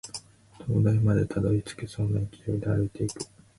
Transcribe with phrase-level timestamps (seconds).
[0.65, 3.23] 灯台までたどり着けそうな勢いで歩いていく